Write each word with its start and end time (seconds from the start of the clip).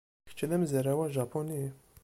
Kečč 0.27 0.41
d 0.49 0.51
amezraw 0.55 0.99
ajapuni? 1.05 1.63